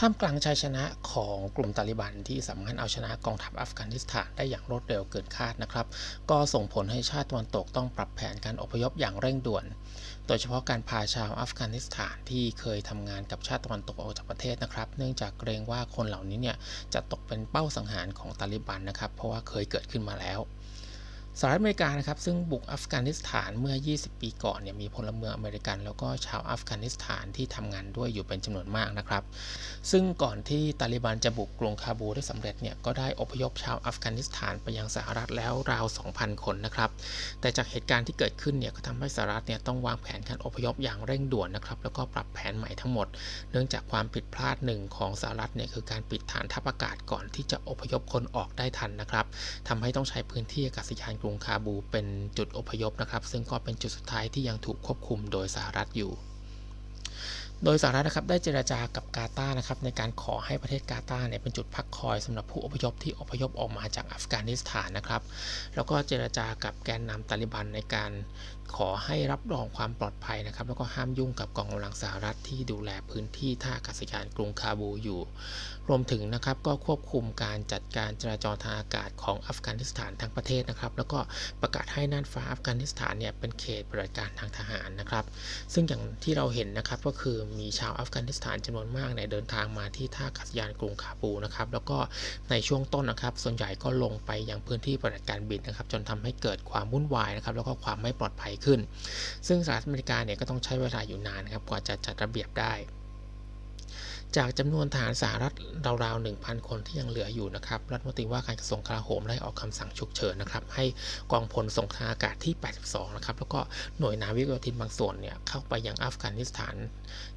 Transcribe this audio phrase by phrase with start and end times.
[0.00, 5.86] ท่ามกลางชัยชนะของกลุ่มตาลิบันที่สามารถเอาชนะกองทัพอัฟกานิสถานได้อย่างรวดเร็วเกินคาดนะครับ
[6.30, 9.64] ก็ส่งผลให้ชาติตะวันตกต้องปรับแผนการอพยพอย่างเร่งด่วน
[10.26, 16.56] โดยเฉพาะการพาชาวอัฟกานิสถานที่เคยทำงานกับชาติตะวันตกออกจากประเทศนะครับ เนื่องจากเกรงว่าคนเหล่านี้เนี่ย
[16.94, 20.40] จะตกเป็นเป้าสังหารของตาลิบันนะครับ เพราะว่าเคยเกิดขึ้นมาแล้ว
[21.40, 29.22] สหรัฐอเมริกานะครับซึ่งบุกอัฟกานิสถานเมื่อ 20 ปีก่อนเนี่ยมีพลเมืองอเมริกัน แล้วก็ชาวอัฟกานิสถานที่ทำงานด้วยอยู่เป็นจำนวนมากนะครับ
[29.90, 35.84] ซึ่งก่อนที่ตาลิบันจะบุกกรุงคาบูได้สำเร็จเนี่ยก็ได้อพยพชาวอัฟกานิสถานไปยังสหรัฐแล้วราว
[36.14, 36.90] 2,000 คนนะครับ
[37.40, 43.06] แต่จากเหตุการณ์ที่เกิดขึ้นเนี่ยก็ทำให้สหรัฐเนี่ยต้องวางแผนการอพยพอย่างเร่งด่วนนะครับแล้วก็ปรับแผนใหม่ทั้งหมด
[43.50, 49.26] เนื่องจากความผิดพลาดหนึ่งของสหรัฐเนี่ยคือการปิดฐานทัพอากาศก่อนที่จะอพยพคนออกได้ทันนะครับ
[49.68, 52.06] ทำให้ต้องใช้พื้นที่อากาศยานกรุงคาบูเป็น
[52.38, 56.12] จุดอพยพนะครับ ซึ่งก็เป็นจุดสุดท้ายที่ยังถูกควบคุมโดยสหรัฐอยู่
[57.64, 65.22] โดยสหรัฐนะครับได้เจราจากับกาตาร์นะครับในการขอให้ประเทศกาตาร์เนี่ยเป็นจุดพักคอยสำหรับผู้อพยพที่อพยพออกมาจากอัฟกานิสถานนะครับ
[65.74, 68.10] แล้วก็เจราจากับแกนนำตาลิบันในการ
[68.76, 75.20] ขอให้รับรองความปลอดภัยนะครับ แล้วก็ห้ามยุ่งกับกองกำลังสหรัฐที่ดูแลพื้นที่ท่าอากาศยานกรุงคาบูอยู่
[75.88, 81.18] รวมถึงนะครับก็ควบคุมการจัดการจราจรทางอากาศของอัฟกานิสถานทั้งประเทศนะครับ แล้วก็
[81.62, 85.24] ประกาศให้น่านฟ้าอัฟกานิสถานเนี่ยเป็นเขตปฏิบัติการทางทหารนะครับ
[85.72, 91.98] ซึ่งอย่างที่เราเห็นนะครับก็คือมีชาวอัฟกานิสถานจำนวนมากเนี่ยเดินทางมาที่ท่าอากาศยานกรุงคาบูนะครับแล้วก็
[92.50, 98.80] ในช่วงต้นนะครับ ส่วนใหญ่ก็ลงไปยังพื้นที่ปฏิบัติการบินนะครับ จนทำให้เกิดความวุ่นวายนะครับแล้วก็ความไม่ปลอดภัยขึ้น
[99.48, 102.74] ซึ่งสหรัฐอเมริกาเนี่ยก็ต้องใช้เวลาอยู่นานนะครับกว่าจะจัดระเบียบได้
[104.36, 105.54] จากจำนวนทหารสหรัฐ
[106.04, 110.84] ราวๆ 1,000 คนที่ยังเหลืออยู่นะครับ รัฐมนตรีว่าการกระทรวงกลาโหมได้ออกคำสั่งฉุกเฉินนะครับ ให้
[111.32, 113.60] กองพลส่งทางอากาศที่ 82 นะครับ แล้วก็
[113.98, 116.74] หน่วยนาวิกโยธินบางส่วนเนี่ยเข้าไปยังอัฟกานิสถาน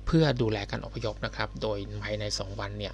[0.06, 2.94] เพื่อดูแลการอพยพนะครับ โดยภายใน 2 วันเนี่ย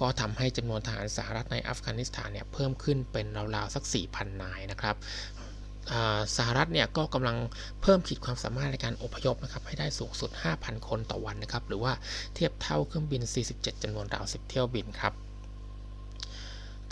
[0.00, 4.96] ก็ทำให้จำนวนทหารสหรัฐในอัฟกานิสถานเนี่ยเพิ่มขึ้นเป็นราวๆสัก 4,000 นายนะครับ
[6.36, 7.36] สหรัฐเนี่ยก็กำลัง
[7.82, 11.92] เพิ่มขีดความสามารถในการอพยพนะครับให้ได้สูงสุด 5,000 คนต่อวันนะครับหรือว่า
[12.34, 13.22] เทียบเท่าเครื่องบิน
[13.52, 15.14] 47จำนวนราว 10 เที่ยวบินครับ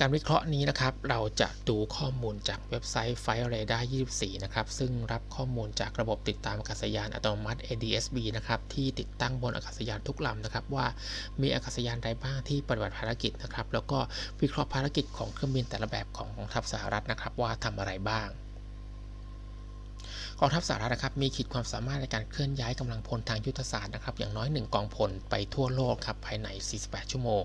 [0.03, 10.87] การวิเคราะห์นี้นะครับ เราจะดูข้อมูลจากเว็บไซต์ Fire Radar 24 นะครับ ซึ่งรับข้อมูลจากระบบติดตามอากาศยานอัตโนมัติ ADSB นะครับ ที่ติดตั้งบนอากาศยานทุกลำนะครับ ว่า
[11.41, 13.99] มีอากาศยานใดบ้างที่ปฏิบัติภารกิจนะครับ แล้วก็
[14.41, 18.29] วิเคราะห์ภารกิจของเครื่องบินแต่ละแบบของกองทัพสหรัฐนะครับ ว่าทำอะไรบ้าง
[20.43, 26.49] กองทัพสหรัฐนะครับมีขีดความสามารถในการเคลื่อนย้ายกำลังพลทางยุทธศาสตร์นะครับอย่างน้อย 1 กองพลไปทั่วโลกครับภายใน
[26.81, 27.45] 48 ชั่วโมง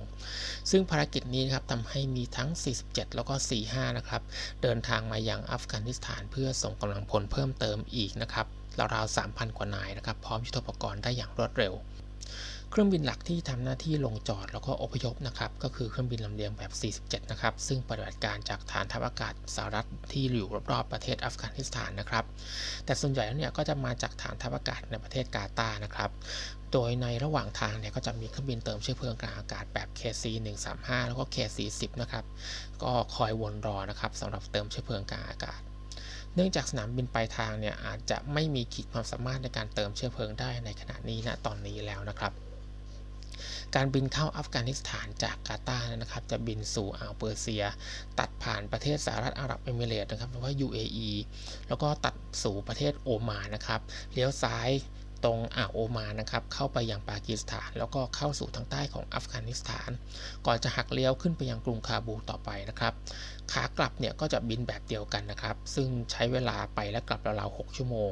[0.72, 2.50] ซึ่งภารกิจนี้นครับทำให้มีทั้ง
[2.84, 3.34] 47 แล้วก็
[3.66, 4.22] 45 นะครับ
[4.64, 8.46] เดินทางมายังอัฟกานิสถาน เพื่อส่งกำลังพลเพิ่มเติมอีกนะครับ
[8.94, 11.74] ราวๆ3,000 กว่านายนะครับพร้อมยุทโธปกรณ์ได้อย่างรวดเร็ว
[12.76, 16.72] เครื่องบินหลักที่ทำหน้าที่ลงจอดแล้วก็อพยพนะครับก็คือเครื่องบินลำเลียงแบบ
[17.18, 22.26] 47 นะครับ ซึ่งปฏิบัติการจากฐานทัพอากาศสหรัฐที่อยู่รอบๆประเทศอัฟกานิสถานนะครับ
[22.86, 26.10] แต่ส่วนใหญ่แล้วเนี่ยก็จะมาจากฐานทัพอากาศในประเทศกาตาร์นะครับ
[26.72, 30.24] โดยในระหว่างทางเนี่ยก็จะมีเครื่องบินเติมเชื้อเพลิงกลางอากาศแบบ KC
[30.66, 32.26] 135แล้วก็ KC 10นะครับ
[32.84, 35.62] ก็คอยวนรอนะครับสำหรับเติมเชื้อเพลิงกลางอากาศ
[36.36, 42.34] เนื่องจากสนามบินปลายทางเนี่ยอาจจะไม่มีขีดความสามารถในการเติมเชื้อเพลิงได้ในขณะนี้ณตอนนี้แล้วนะครับ
[43.76, 47.64] การบินเข้าอัฟกานิสถานจากกาตาร์นะครับ จะบินสู่อ่าวเปอร์เซีย
[48.20, 51.10] ตัดผ่านประเทศสหรัฐอาหรับเอมิเรตนะครับหรือว่า UAE
[51.68, 53.82] แล้วก็ตัดสู่ประเทศโอมานนะครับ
[54.14, 54.70] เลี้ยวซ้าย
[55.26, 59.90] ตรงอ่าวโอมานนะครับเข้าไปยังปากีสถาน แล้วก็เข้าสู่ทางใต้ของอัฟกานิสถาน
[60.46, 62.94] ก่อนจะหักเลี้ยวขึ้นไปยังกรุงคาบูต่อไปนะครับ
[63.52, 68.12] ขากลับเนี่ยก็จะบินแบบเดียวกันนะครับ ซึ่งใช้เวลาไปและกลับราวๆ6ชั่วโมง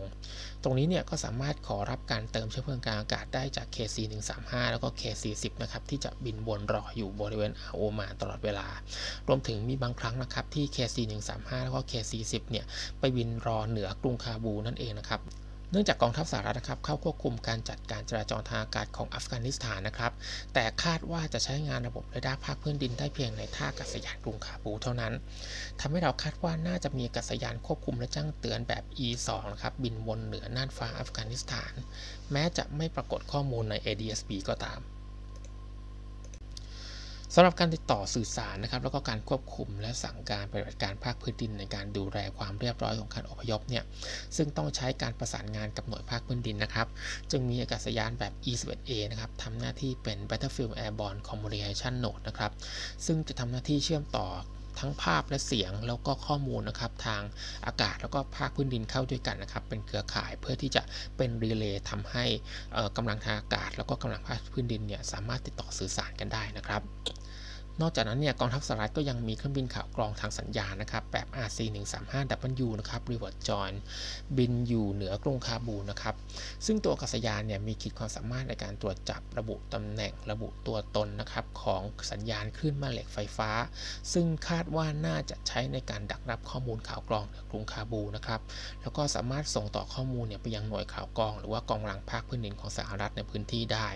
[0.64, 3.98] ตรงนี้เนี่ยก็สามารถขอรับการเติมเชื้อเพลิงกลางอากาศได้จาก KC
[4.34, 8.68] 135แล้วก็ KC 10นะครับที่จะบินวนรออยู่บริเวณอ่าวโอมานตลอดเวลา
[9.28, 10.98] รวมถึงมีบางครั้งนะครับที่ KC
[11.32, 12.66] 135แล้วก็ KC 10เนี่ย
[13.00, 15.22] ไปบินรอเหนือกรุงคาบูนั่นเองนะครับ
[15.74, 20.12] เนื่องจากกองทัพสหรัฐนะครับเข้าควบคุมการจัดการจราจรทางอากาศของอัฟกานิสถานนะครับ
[20.54, 25.14] แต่คาดว่าจะใช้งานระบบเรดาร์ภาคพื้นดินได้เพียงในท่าอากาศยานกรุงคาบูเท่านั้น
[25.80, 31.74] ทำให้เราคาดว่าน่าจะมีอากาศยานควบคุมและแจ้งเตือนแบบ E2 นะครับบินวนเหนือน่านฟ้าอัฟกานิสถาน
[32.32, 34.82] แม้จะไม่ปรากฏข้อมูลใน ADSB ก็ตาม
[37.36, 43.84] สำหรับการติดต่อสื่อสารนะครับ แล้วก็การควบคุมและสั่งการปฏิบัติการภาคพื้นดินในการดูแลความเรียบร้อยของการอพยพเนี่ย
[44.38, 46.88] ซึ่งต้องใช้การประสานงานกับหน่วยภาคพื้นดินนะครับ
[47.32, 52.52] จึงมีอากาศยานแบบ E11A นะครับทำหน้าที่เป็น Battlefield Airborne Communication Node นะครับ
[53.06, 54.28] ซึ่งจะทำหน้าที่เชื่อมต่อ
[54.82, 57.22] ทั้งภาพและเสียงแล้วก็ข้อมูลนะครับ ทาง
[57.66, 60.82] อากาศแล้วก็ภาคพื้นดินเข้าด้วยกันนะครับ เป็นเครือข่ายเพื่อที่จะ
[61.18, 62.26] เป็นรีเลย์ทำให้
[62.98, 66.82] กำลังทางอากาศ แล้วก็กำลังภาคพื้นดินเนี่ยสามารถติดต่อสื่อสารกันได้นะครับ
[67.82, 73.78] นอกจากนั้นเนี่ยกองทัพสหรัฐก็ยังมีเครื่องบินข่าวกรองทางสัญญาณนะครับแบบ RC-135W นะครับ Reward Joint
[74.38, 76.16] บินอยู่เหนือกรุงคาบูนะครับ
[76.66, 81.82] ซึ่งตัวอากาศยานเนี่ยมีขีดความสามารถในการตรวจจับระบุตำแหน่งระบุตัวตนนะครับของ
[82.12, 83.50] สัญญาณคลื่นแม่เหล็กไฟฟ้า
[84.14, 88.42] ซึ่งคาดว่าน่าจะใช้ในการดักรับข้อมูลข่าวกรองเหนือกรุงคาบูนะครับ
[88.82, 93.88] แล้วก็สามารถส่งต่อข้อมูลเนี่ยไปยังหน่วยข่าวกรอง หรือว่ากองกำลังภาคพื้นดินของสหรัฐในพื้นที่ได้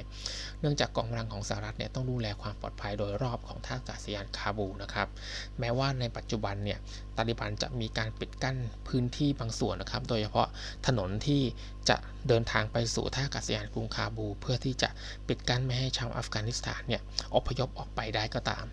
[0.60, 5.08] เนื่องจากกองกำลังของสหรัฐเนี่ยต้องดูแลความปลอดภัยโดยรอบของท่าอากาศยานคาบูนะครับ
[5.60, 6.80] แม้ว่าในปัจจุบันเนี่ย
[7.18, 10.48] ตาลิบันจะมีการปิดกั้นพื้นที่บางส่วนนะครับ โดยเฉพาะ
[10.88, 11.42] ถนนที่
[11.90, 11.96] จะ
[12.28, 14.90] เดินทางไปสู่ท่าอากาศยานกรุงคาบู เพื่อที่จะ
[15.28, 17.02] ปิดกั้นไม่ให้ชาวอัฟกานิสถานเนี่ย
[17.36, 18.66] อพยพออกไปได้ก็ตาม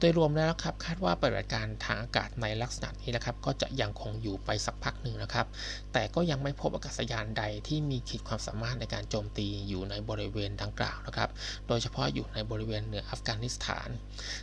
[0.00, 5.46] โดยรวมแล้วครับคาดว่าปฏิบัติการทางอากาศในลักษณะนี้นะครับ ก็จะยังคงอยู่ไปสักพักหนึ่งนะครับ
[5.92, 11.30] แต่ก็ยังไม่พบอากาศยานใดที่มีขีดความสามารถในการโจมตีอยู่ในบริเวณดังกล่าวนะครับ
[11.68, 13.88] โดยเฉพาะอยู่ในบริเวณเหนืออัฟกานิสถาน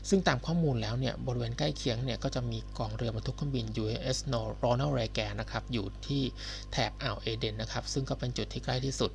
[0.10, 4.18] ซึ่งตามข้อมูลแล้วเนี่ยบริเวณใกล้เคียงเนี่ยก็จะมีกองเรือบรรทุกเครื่องบิน USS
[4.64, 6.24] Ronald Reagan นะครับอยู่ที่
[6.72, 9.12] แถบอ่าวเอเดนนะครับ ซึ่งก็เป็นจุดที่ใกล้ที่สุด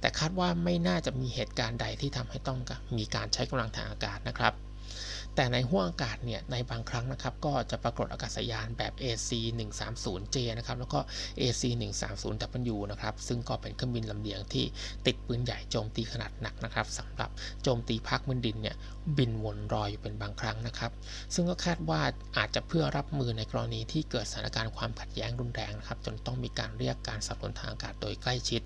[0.00, 2.58] แต่คาดว่าไม่น่าจะมีเหตุการณ์ใดที่ทำให้ต้อง
[2.98, 4.54] มีการใช้กำลังทางอากาศนะครับ
[5.36, 10.98] แต่ในห้วงอากาศเนี่ยในบางครั้งนะครับก็จะปรากฏอากาศยานแบบ AC 130J นะครับแล้วก็
[11.40, 14.64] AC 130W นะครับซึ่งก็เป็นเครื่องบินลำเลียงที่
[15.06, 17.30] ติดปืนใหญ่โจมตีขนาดหนักนะครับสำหรับ
[17.62, 18.76] โจมตีภาคพื้นดินเนี่ย
[19.18, 20.92] บินวนรอยอยู่เป็นบางครั้งนะครับ
[21.34, 22.00] ซึ่งก็คาดว่า
[22.36, 28.60] อาจจะเพื่อรับมือในกรณีที่เกิดสถานการณ์ความขัดแย้งรุนแรงนะครับจนต้องมีการเรียกการสับสนทางอากาศโดยใกล้ชิด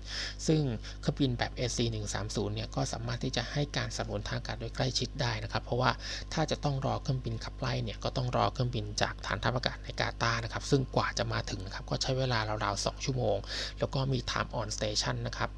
[0.47, 0.61] ซึ่ง
[1.01, 1.77] เครื่องบินแบบ AC
[2.17, 5.91] 130เนี่ยก็สามารถที่จะให้การสับสนทางอากาศโดยใกล้ชิดได้นะครับ เพราะว่า
[6.33, 13.37] ถ้าจะต้องรอเครื่องบินขับไล่เนี่ยก็ต้องรอเครื่องบินจากฐานทัพอากาศในกาตาร์นะครับซึ่งกว่าจะมาถึงนะครับก็ใช้เวลาราวๆ2ชั่วโมง
[13.79, 15.49] แล้วก็มี time on station นะครับ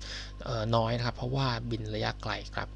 [0.76, 2.70] น้อยนะครับเพราะว่าบินระยะไกลครับ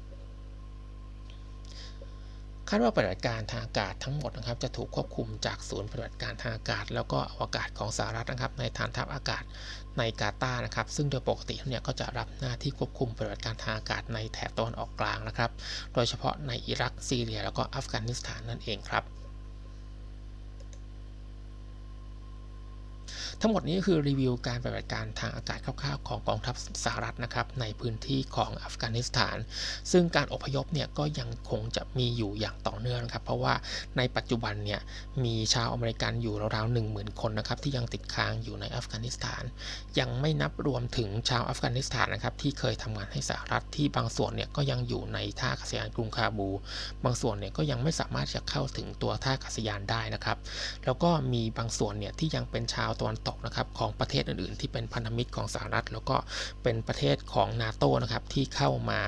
[2.68, 9.42] คาดว่าปฏิบัติการทางอากาศทั้งหมดนะครับจะถูกควบคุมจากศูนย์ปฏิบัติการทางอากาศ แล้วก็อวกาศของสหรัฐนะครับ ในฐานทัพอากาศ
[9.98, 15.50] ในกาตาร์นะครับ ซึ่งโดยปกติเนี่ยก็จะรับหน้าที่ควบคุมปฏิบัติการทางอากาศในแถบตะวันออกกลางนะครับ
[15.94, 19.04] โดยเฉพาะในอิรักซีเรีย แล้วก็อัฟกานิสถานนั่นเองครับ
[23.40, 26.54] ทั้งหมดนี้คือรีวิวการปฏิบัติการทางอากาศคร่าวๆของกองทัพ
[26.84, 29.36] สหรัฐนะครับในพื้นที่ของอัฟกานิสถาน
[29.92, 33.54] ซึ่งการอพยพเนี่ยก็ยังคงจะมีอยู่อย่างต่อเนื่องนะครับ เพราะว่า
[33.96, 34.80] ในปัจจุบันเนี่ย
[35.24, 39.42] มีชาวอเมริกันอยู่ราวๆหนึ่งหมื่นคนนะครับที่ยังติดค้างอยู่ในอัฟกานิสถาน
[39.98, 46.48] ยังไม่นับรวมถึงชาวอัฟกานิสถานนะครับที่เคยทำงานให้สหรัฐที่บางส่วนเนี่ยก็ยังอยู่ในท่าอากาศยานกรุงคาบูล
[47.04, 50.38] บางส่วนเนี่ยก็ยังไม่สามารถจะเข้าถึงตัวท่าอากาศยานได้นะครับ
[50.84, 56.16] แล้วก็มีบางส่วนเนี่ยที่ยังเป็นชาวตะวันตกนะครับของประเทศอื่นๆ ที่เป็นพันธมิตรของสหรัฐ แล้วก็
[56.62, 59.00] เป็นประเทศของนาโตนะครับที่เข้ามา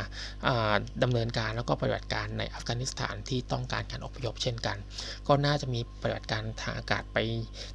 [1.03, 4.77] ดำเนินการแล้วก็ปฏิบัติการในอัฟกานิสถานที่ต้องการการอพยพเช่นกัน
[5.29, 7.19] ก็น่าจะมีปฏิบัติการทางอากาศไป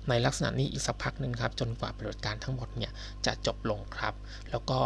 [0.10, 2.92] ในลักษณะนี้อีกสักพักหนึ่งครับจนกว่าปฏิบัติการทั้งหมดเนี่ย
[3.26, 4.14] จะจบลงครับ
[4.52, 4.80] แล้วก็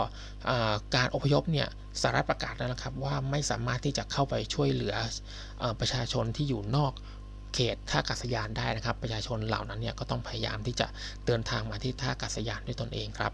[0.95, 1.67] การอพยพเนี่ย
[2.01, 4.95] สหรัฐประกาศแล้วนะครับว่าไม่สามารถที่จะเข้าไปช่วยเหลือ
[5.79, 6.93] ประชาชนที่อยู่นอก
[7.53, 10.87] เขตท่าอากาศยานได้นะครับ ประชาชนเหล่านั้นเนี่ยก็ต้องพยายามที่จะ
[11.25, 13.33] เดินทางมาที่ท่าอากาศยานด้วยตนเองครับ